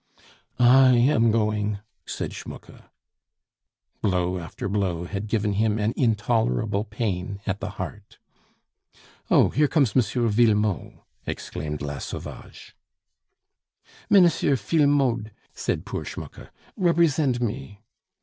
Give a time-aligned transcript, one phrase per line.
[0.57, 2.89] "I am going," said Schmucke.
[4.01, 8.17] Blow after blow had given him an intolerable pain at the heart.
[9.29, 9.49] "Oh!
[9.49, 10.01] here comes M.
[10.27, 12.75] Villemot!" exclaimed La Sauvage.
[14.09, 17.83] "Mennesir Fillemod," said poor Schmucke, "rebresent me."